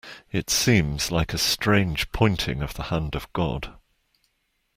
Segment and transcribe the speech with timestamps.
[0.31, 3.75] It seems like a strange pointing of the hand of God.